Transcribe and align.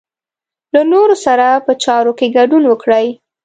له 0.73 0.81
نورو 0.91 1.15
سره 1.25 1.47
په 1.65 1.71
چارو 1.83 2.11
کې 2.19 2.33
ګډون 2.37 2.63
وکړئ. 2.67 3.05